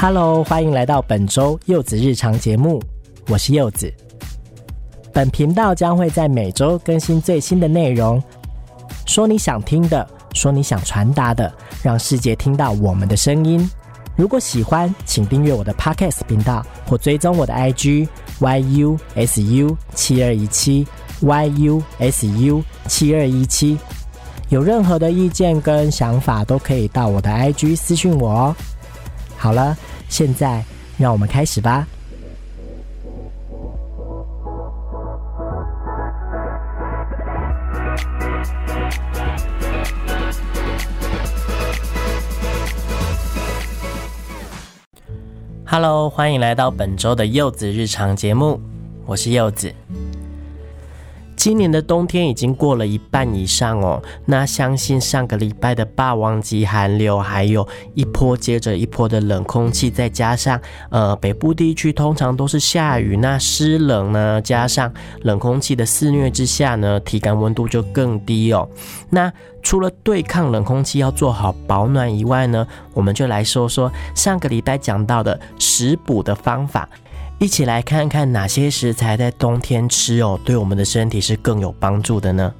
[0.00, 2.80] Hello，欢迎来到本周柚子日常节目，
[3.26, 3.92] 我是柚子。
[5.12, 8.22] 本频道将会在每周更新最新的内容，
[9.06, 13.68] 说你想听的，说你想传达的，让世界听到我们的声音。
[14.14, 18.06] 如果喜欢，请订阅我的 Podcast 频道或追踪我的 IG
[18.38, 20.86] yusu 七二一七
[21.20, 23.76] yusu 七二一七。
[24.48, 28.54] 有任何的意见跟想法，都可以到我的 IG 私讯我哦。
[29.36, 29.76] 好了，
[30.08, 30.64] 现在
[30.96, 31.86] 让我们开始吧。
[45.70, 48.60] Hello，欢迎来到本周的柚子日常节目，
[49.04, 49.72] 我是柚子。
[51.38, 68.68] 今年的冬天已经过了一半以上哦，那相信上个礼拜的霸王级寒流，还有一波接着一波的冷空气，再加上呃北部地区通常都是下雨，那湿冷呢，加上冷空气的肆虐之下呢，体感温度就更低哦。
[69.08, 76.88] 那除了对抗冷空气要做好保暖以外呢，我们就来说说上个礼拜讲到的食补的方法。
[77.38, 82.52] 一起来看看哪些食材在冬天吃哦，对我们的身体是更有帮助的呢？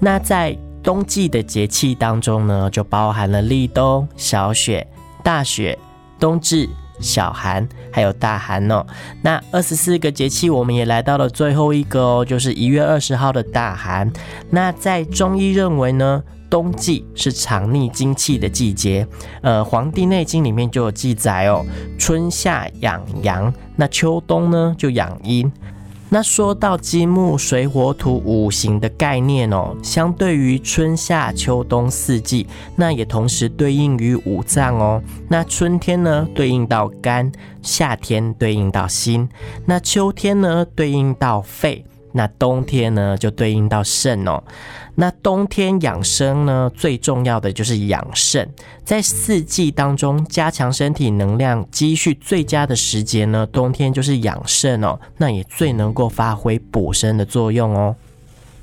[0.00, 4.84] 那在冬季的节气当中呢，就包含了立冬、小雪、
[5.22, 5.78] 大雪、
[6.18, 8.84] 冬至、小寒，还有大寒哦。
[9.22, 14.12] 那二十四个节气，我们也来到了最后一个哦，就是一月二十号的大寒。
[14.50, 16.22] 那在中医认为呢？
[16.48, 19.06] 冬季是藏匿精气的季节，
[19.42, 21.64] 呃，《黄帝内经》里面就有记载哦，
[21.98, 25.50] 春夏养阳，那秋冬呢就养阴。
[26.08, 35.02] 那说到金木水火土五行的概念哦，相对于春夏秋冬四季，那也同时对应于五脏哦。
[35.28, 39.28] 那春天呢对应到肝，夏天对应到心，
[39.64, 41.84] 那秋天呢对应到肺。
[42.16, 44.42] 那冬天呢，就对应到肾哦。
[44.94, 48.48] 那冬天养生呢，最重要的就是养肾。
[48.82, 54.98] 在四季当中，加强身体能量积蓄最佳的时节呢，冬天就是养肾哦。
[55.18, 57.94] 那也最能够发挥补肾的作用哦。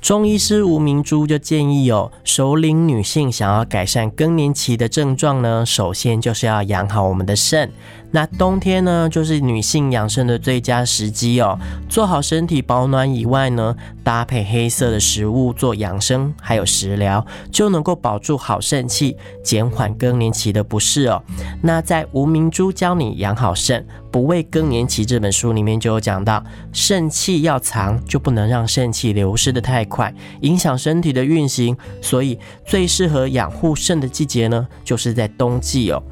[0.04, 7.72] 中医师吴明珠就建议哦，首领女性想要改善更年期的症状呢，首先就是要养好我们的肾。
[8.10, 11.58] 那冬天呢，就是女性养生的最佳时机哦。
[11.88, 21.22] 做好身体保暖以外呢，搭配黑色的食物做养生，还有食疗，就能够保住好肾气，减缓更年期的不适哦。
[21.62, 26.42] 那在吴明珠教你养好肾，不畏更年期这本书里面就有讲到，
[26.72, 31.76] 肾气要藏，就不能让肾气流失的太快，影响身体的运行。
[32.00, 36.02] 所以最适合养护肾的季节呢，就是在冬季哦。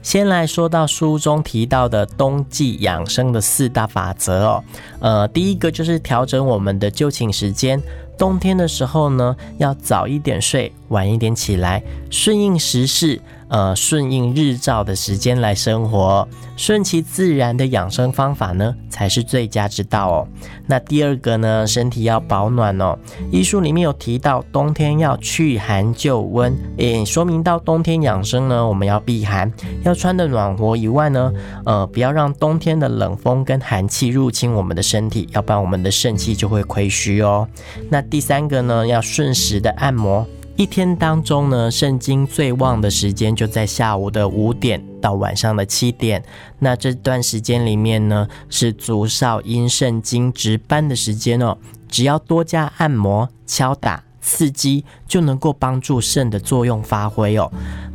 [0.00, 4.64] 先来说到书中提到的冬季养生的四大法则哦，
[5.00, 7.82] 呃，第一个就是调整我们的就寝时间，
[8.16, 13.20] 冬天的时候呢，要早一点睡，晚一点起来，顺应时势。
[13.48, 20.28] 呃，顺应日照的时间来生活，顺其自然的养生方法呢，才是最佳之道哦。
[20.66, 22.94] 那第二个呢，身体要保暖哦。
[23.32, 29.50] 医书里面有提到，冬天要去寒就温，也说明到冬天养生呢，我们要避寒，
[29.82, 31.32] 要穿的暖和以外呢，
[31.64, 37.48] 呃，不要让冬天的冷风跟寒气入侵我们的身体，要不然我们的肾气就会亏虚哦。
[37.88, 40.26] 那第三个呢，要顺时的按摩。
[40.58, 46.20] 一天当中呢，肾经最旺的时间就在下午的五点到晚上的七点。
[46.58, 51.56] 那这段时间里面呢，是足少阴肾经值班的时间哦。
[51.88, 57.48] 只要多加按摩、敲打、刺激，就能够帮助肾的作用发挥哦。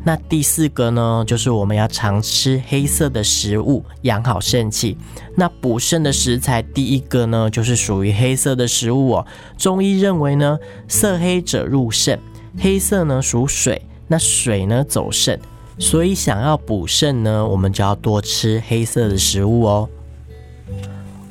[0.05, 4.97] 那第四个呢，就是我们要常吃黑色的食物，养好肾气。
[5.35, 9.27] 那补肾的食材，第一个呢，就是属于黑色的食物哦。
[9.57, 10.57] 中医认为呢，
[10.87, 12.17] 色黑者入肾。
[12.57, 15.39] 黑色呢属水，那水呢走肾，
[15.79, 19.89] 所以想要补肾呢，我们就要多吃黑色的食物哦。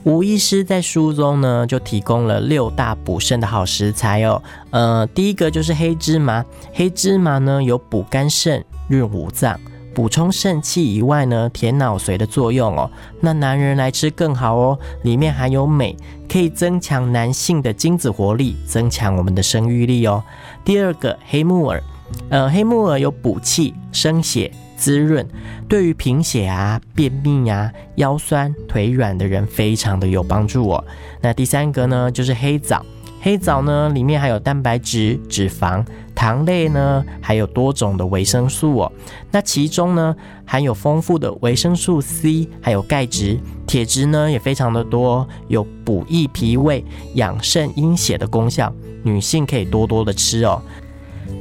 [0.04, 4.42] 吴医师在书中呢就提供了六大补肾的好食材哦。
[4.70, 9.60] 呃，第一个就是黑芝麻，黑芝麻呢有补肝肾、润五脏。
[9.94, 12.90] 补充肾气以外呢，填脑髓的作用哦。
[13.20, 15.96] 那男人来吃更好哦，里面含有镁，
[16.28, 20.22] 可以增强男性的精子活力，增强我们的生育力哦。
[20.64, 21.82] 第二个黑木耳，
[22.30, 25.26] 呃，黑木耳有补气、生血、滋润，
[25.68, 30.84] 对于贫血啊、便秘啊、腰酸腿软的人非常的有帮助哦。
[31.20, 32.84] 那第三个呢，就是黑枣。
[33.24, 38.92] 黑枣呢，里面含有蛋白质、脂肪、糖类呢，还有多种的维生素哦。
[39.30, 46.84] 那其中呢，含有丰富的维生素 C，还有钙质、铁质呢，也非常的多，有补益脾胃、
[47.14, 48.72] 养肾阴血的功效。
[49.04, 50.60] 女性可以多多的吃哦。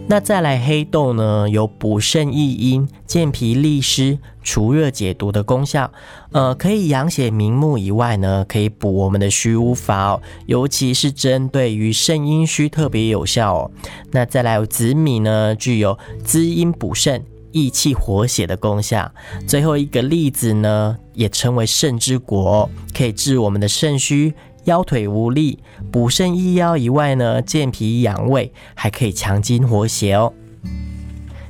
[0.08, 5.90] 那再来黑豆呢，有补肾益阴、健脾利湿、除热解毒的功效。
[6.34, 13.72] 呃，可以养血明目以外呢，可以补我们的虚无法哦，尤其是针对于肾阴虚特别有效哦。
[14.12, 17.24] 那再来紫米呢，具有滋阴补肾、
[17.54, 19.10] 益气活血的功效。
[19.48, 24.34] 最后一个栗子呢，也称为肾之果，可以治我们的肾虚。
[24.66, 25.60] 腰腿无力、
[25.92, 30.34] 补肾益腰以外呢，健脾养胃，还可以强筋活血哦。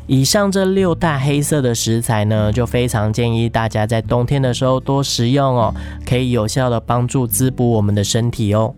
[0.08, 5.74] 以上这六大黑色的食材呢，就非常建议大家在冬天的时候多食用哦，
[6.06, 8.76] 可以有效的帮助滋补我们的身体哦。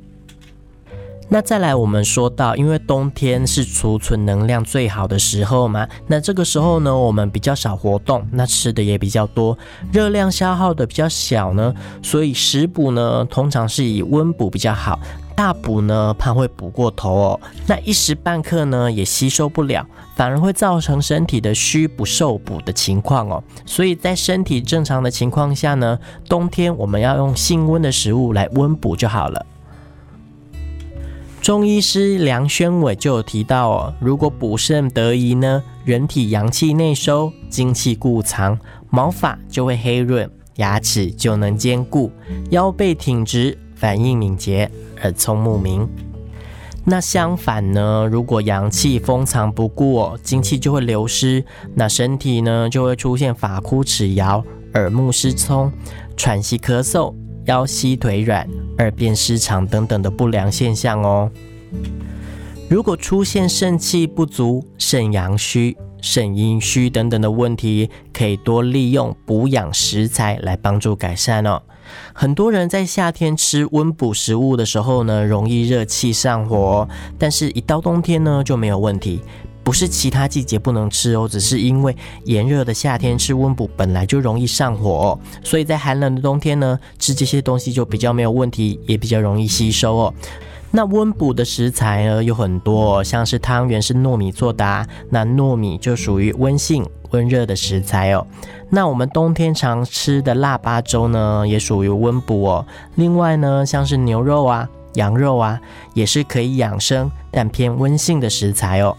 [1.34, 9.58] 那再来，我们说到，因为冬天是储存能量最好的时候嘛，那这个时候呢，我们比较少活动，那吃的也比较多，
[9.92, 15.00] 热量消耗的比较小呢，所以食补呢，通常是以温补比较好，
[15.36, 19.84] 大补呢怕会补过头哦，那一时半刻呢也吸收不了，
[20.16, 25.98] 反而会造成身体的虚不受补的情况哦，所以在身体正常的情况下呢，
[26.30, 29.44] 冬天我们要用性温的食物来温补就好了。
[31.44, 38.58] 中医师梁宣伟就有提到哦，如果补肾得宜呢，人体阳气内收，精气固藏，
[38.90, 42.10] 毛发就会黑润，牙齿就能坚固，
[42.52, 45.86] 腰背挺直，反应敏捷，耳聪目明。
[46.86, 51.44] 那相反呢，如果阳气封藏不顾哦，精气就会流失，
[51.76, 54.42] 那身体呢就会出现发枯齿摇、
[54.76, 55.70] 耳目失聪、
[56.16, 57.14] 喘息咳嗽。
[57.46, 58.48] 腰膝腿软、
[58.78, 61.30] 二便失常等等的不良现象哦。
[62.70, 71.62] 如果出现肾气不足、肾阳虚、肾阴虚等等的问题，可以多利用补养食材来帮助改善哦。
[72.14, 76.88] 很多人在夏天吃温补食物的时候呢，容易热气上火，
[77.20, 79.22] 但是一到冬天呢就没有问题。
[79.64, 81.96] 不是其他季节不能吃哦，只是因为
[82.26, 90.14] 炎热的夏天吃温补本来就容易上火，所以在寒冷的冬天呢，吃这些东西就比较没有问题，也比较容易吸收哦。
[90.76, 98.26] 那温补的食材呢有很多，像是汤圆是糯米做的，那糯米就属于温性温热的食材哦。
[98.72, 102.66] 那我们冬天常吃的腊八粥呢，也属于温补哦。
[102.96, 105.62] 另外呢，像是牛肉啊、羊肉啊，
[105.94, 108.98] 也是可以养生但偏温性的食材哦。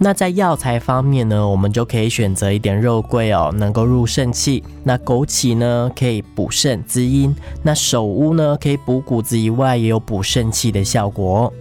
[0.00, 4.62] 那在药材方面呢，我们就可以选择一点肉桂哦，能够入肾气。
[4.84, 7.34] 那枸杞呢，可以补肾滋阴。
[7.64, 11.52] 那首乌呢，可以补骨子以外，也有补肾气的效果。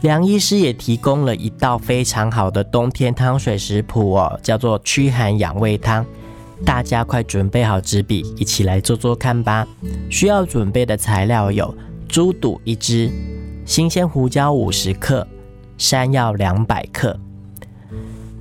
[0.00, 6.04] 梁医师也提供了一道非常好的冬天汤水食谱哦，叫做驱寒养胃汤。
[6.64, 9.64] 大家快准备好纸笔，一起来做做看吧。
[10.10, 11.72] 需要准备的材料有
[12.08, 13.08] 猪肚一只，
[13.64, 15.24] 新鲜胡椒五十克，
[15.76, 17.16] 山药两百克。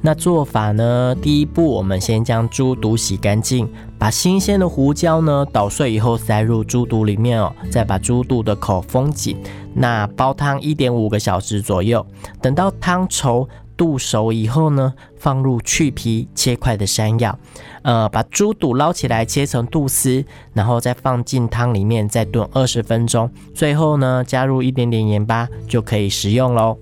[0.02, 1.16] 那做法呢？
[1.22, 3.68] 第一步，我们先将猪肚洗干净，
[3.98, 9.38] 把新鲜的胡椒呢捣碎以后塞入猪肚里面哦，再把猪肚的口封紧。
[9.74, 12.06] 那煲汤一点五个小时左右，
[12.42, 17.38] 等到汤稠、肚熟以后呢，放入去皮切块的山药，
[17.82, 20.24] 呃，把猪肚捞起来切成肚丝，
[20.54, 26.77] 然后再放进汤里面再炖二十分钟，最后呢加入一点点盐巴就可以食用喽。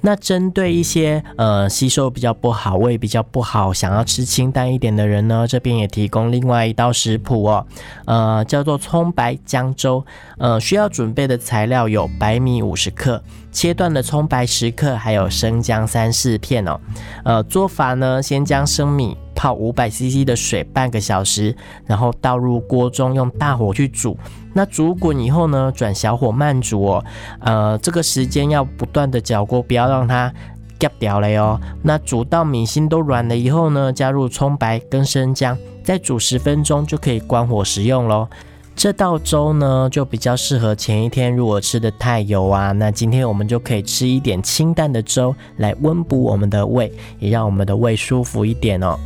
[0.00, 7.66] 那针对一些呃吸收比较不好、胃比较不好、想要吃清淡一点的人呢，这边也提供另外一道食谱哦，
[8.06, 10.04] 呃，叫做葱白姜粥。
[10.38, 16.80] 呃，需要准备的材料有白米五十克、切断的葱白十克，还有生姜三四片哦。
[17.24, 19.16] 呃，做法呢，先将生米。
[19.32, 24.14] 泡五百 CC 的水半个小时，然后倒入锅中，用大火去煮。
[24.52, 27.04] 那煮滚以后呢，转小火慢煮哦。
[27.40, 30.32] 呃，这个时间要不断的搅锅，不要让它
[30.78, 31.60] 掉掉了哦。
[31.82, 38.26] 那煮到米心都软了以后呢，加入葱白跟生姜，再煮十分钟就可以关火食用喽。
[38.76, 48.98] 这道粥呢，就比较适合前一天如果吃的太油啊，那今天我们就可以吃一点清淡的粥来温补我们的胃，也让我们的胃舒服一点哦。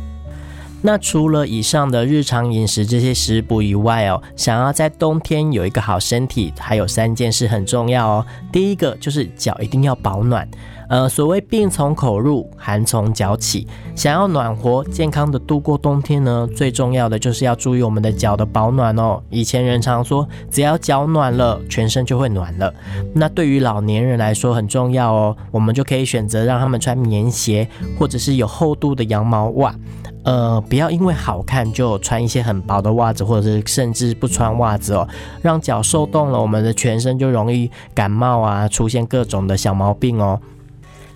[0.85, 8.25] 那除了以上的日常饮食这些食补以外哦，想要在冬天有一个好身体，还有三件事很重要哦。
[8.51, 10.47] 第一个就是脚一定要保暖。
[10.87, 13.67] 呃，所谓病从口入，寒从脚起。
[13.95, 19.21] 想要暖和健康的度过冬天呢，最重要的就是要注意我们的脚的保暖哦。
[19.29, 22.73] 以前人常说，只要脚暖了，全身就会暖了。
[23.13, 29.73] 那对于老年人来说很重要哦，我们就可以选择让他们穿棉鞋，或者是有厚度的羊毛袜。
[30.23, 35.07] 呃，不要因为好看就穿一些很薄的袜子，或者是甚至不穿袜子哦，
[35.41, 40.39] 让脚受冻了，我们的全身就容易感冒啊，出现各种的小毛病哦。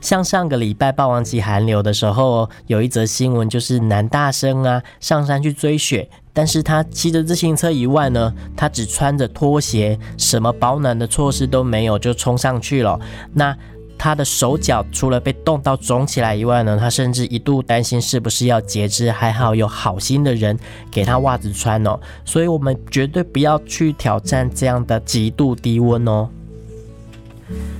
[0.01, 12.99] 像上个礼拜霸王级寒流的时候，有一则新闻，就是男大生啊上山去追雪，但是他骑着自行车以外呢，他只穿着拖鞋，什么保暖的措施都没有就冲上去了。
[13.33, 13.55] 那
[13.97, 20.57] 他的手脚除了被冻到肿起来以外呢，他甚至一度担心是不是要截肢，还好有好心的人
[20.89, 21.99] 给他袜子穿哦。
[22.23, 26.29] 所以我们绝对不要去挑战这样的极度低温哦。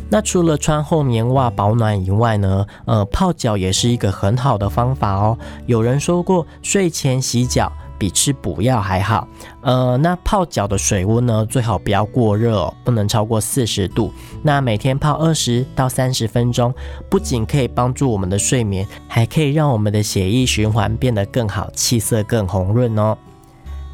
[0.09, 5.37] 那除了穿厚棉袜保暖以外呢，呃，泡脚也是一个很好的方法哦。
[5.67, 9.27] 有人说过，睡前洗脚比吃补药还好。
[9.61, 14.11] 呃，那泡脚的水温呢，最好不要过热哦，不能超过四十度。
[14.41, 16.73] 那每天泡二十到三十分钟，
[17.07, 23.15] 不仅可以帮助我们的睡眠，还可以让我们的血液循环变得更好，气色更红润哦。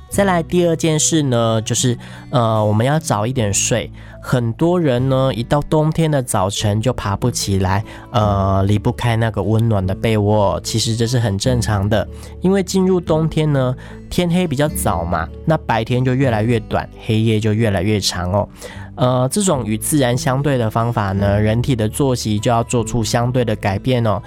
[0.07, 1.97] 再来第二件事呢，就是
[2.29, 3.91] 呃，我们要早一点睡。
[4.27, 10.59] 很多人呢，一到冬天的早晨就爬不起来，呃，离不开那个温暖的被窝。
[10.63, 12.07] 其实这是很正常的，
[12.41, 13.75] 因为进入冬天呢，
[14.09, 18.49] 天黑比较早嘛，那白天就越来越短，黑夜就越来越长哦。
[18.95, 24.19] 呃，这种与自然相对的方法呢，人体的作息就要做出相对的改变哦。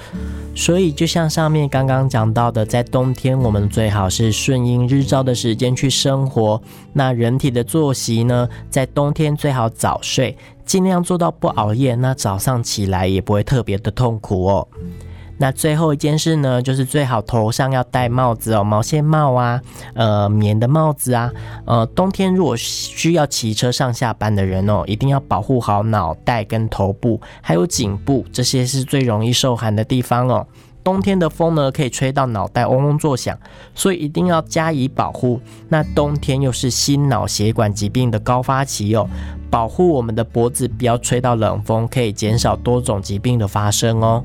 [0.54, 6.60] 所以，就像上面刚刚讲到的，在冬天我们最好是顺应日照的时间去生活。
[6.92, 11.94] 那人体的作息呢，在冬天最好早睡，尽量做到不熬夜。
[11.94, 14.68] 那早上起来也不会特别的痛苦哦。
[15.38, 19.62] 那最后一件事呢，就是最好头上要戴帽子哦，毛线帽啊，
[19.94, 21.32] 呃，棉的帽子啊，
[21.64, 30.46] 呃，冬天如果需要骑车上下班的人哦，一定要保护好脑袋跟头部，还有颈部，这些是最容易受寒的地方哦。
[30.88, 33.38] 冬天的风呢，可以吹到脑袋嗡嗡作响，
[33.74, 35.38] 所以一定要加以保护。
[35.68, 39.06] 那冬天又是心脑血管疾病的高发期哦，
[39.50, 44.24] 保护我们的脖子不要吹到冷风，可以减少多种疾病的发生哦。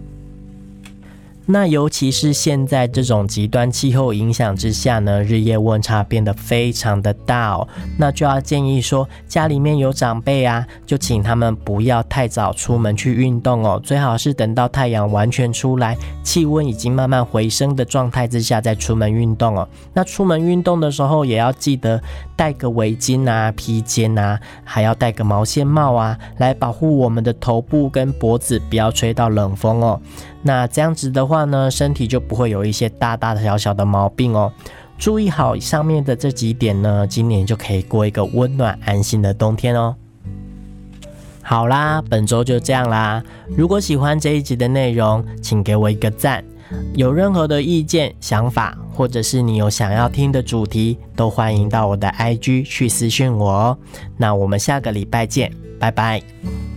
[1.45, 7.67] 那尤其是现在这种极端气候影响之下呢，日夜温差变得非常的大哦。
[7.97, 19.67] 那就要建议说，家里面有长辈啊，就请他们不要太早出门去运动哦，最好是等到太阳完全出来，气温已经慢慢回升的状态之下再出门运动哦。
[19.93, 22.01] 那出门运动的时候，也要记得
[22.37, 29.99] 带个围巾啊、披肩啊，还要戴个毛线帽啊，来保护我们的头部跟脖子，不要吹到冷风哦。
[30.43, 34.51] 那这样子的话呢，身体就不会有一些大大小小的毛病哦。
[34.97, 39.95] 注意好上面的这几点呢，今年就可以过一个温暖安心的冬天哦。
[41.41, 43.21] 好啦，本周就这样啦。
[43.57, 46.43] 如果喜欢这一集的内容，请给我一个赞。
[46.95, 53.77] 有任何的意见、想法，或者是你有想要听的主题，都欢迎到我的 IG 去私讯我哦。
[54.17, 56.72] 那我们下个礼拜见，拜拜。